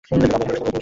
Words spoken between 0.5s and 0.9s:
থাকব।